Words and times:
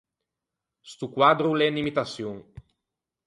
Sto 0.93 1.05
quaddro 1.15 1.45
o 1.49 1.55
l’é 1.57 1.67
unna 1.69 1.81
imitaçion. 1.83 2.37